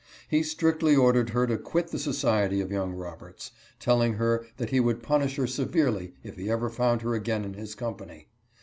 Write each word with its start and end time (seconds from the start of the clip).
He 0.27 0.41
strictly 0.41 0.95
ordered 0.95 1.29
her 1.29 1.45
to 1.45 1.59
quit 1.59 1.89
the 1.89 1.99
society 1.99 2.59
of 2.59 2.71
young 2.71 2.93
Roberts, 2.95 3.51
telling 3.79 4.13
her 4.15 4.47
that 4.57 4.71
he 4.71 4.79
would 4.79 5.03
punish 5.03 5.35
her 5.35 5.45
severely 5.45 6.15
if 6.23 6.37
he 6.37 6.49
ever 6.49 6.71
found 6.71 7.03
her 7.03 7.13
again 7.13 7.45
in 7.45 7.53
his 7.53 7.75
company. 7.75 8.27